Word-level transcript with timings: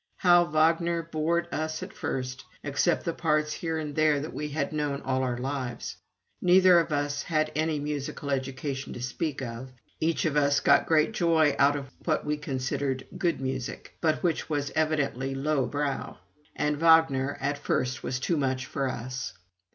How 0.17 0.45
Wagner 0.45 1.03
bored 1.03 1.47
us 1.51 1.83
at 1.83 1.93
first 1.93 2.43
except 2.63 3.05
the 3.05 3.13
parts 3.13 3.53
here 3.53 3.77
and 3.77 3.93
there 3.93 4.19
that 4.19 4.33
we 4.33 4.47
had 4.47 4.73
known 4.73 5.01
all 5.03 5.21
our 5.21 5.37
lives. 5.37 5.95
Neither 6.41 6.79
of 6.79 6.91
us 6.91 7.21
had 7.21 7.49
had 7.49 7.57
any 7.57 7.77
musical 7.77 8.31
education 8.31 8.93
to 8.93 8.99
speak 9.03 9.43
of; 9.43 9.69
each 9.99 10.25
of 10.25 10.35
us 10.35 10.59
got 10.59 10.87
great 10.87 11.11
joy 11.11 11.55
out 11.59 11.75
of 11.75 11.91
what 12.03 12.25
we 12.25 12.35
considered 12.37 13.05
"good" 13.15 13.39
music, 13.39 13.95
but 14.01 14.23
which 14.23 14.49
was 14.49 14.71
evidently 14.73 15.35
low 15.35 15.67
brow. 15.67 16.17
And 16.55 16.77
Wagner 16.77 17.37
at 17.39 17.59
first 17.59 18.01
was 18.01 18.19
too 18.19 18.37
much 18.37 18.65
for 18.65 18.87
us. 18.89 19.33